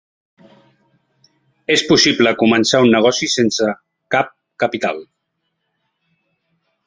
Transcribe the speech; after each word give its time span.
És 1.73 1.83
possible 1.91 2.31
començar 2.39 2.81
un 2.85 2.89
negoci 2.97 3.29
sense 3.35 3.69
cap 4.15 4.33
capital. 4.65 5.03